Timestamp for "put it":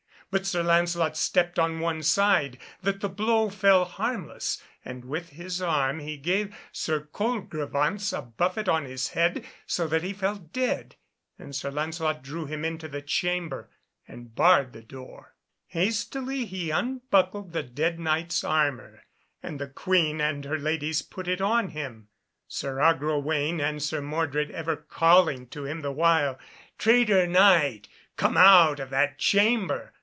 21.01-21.41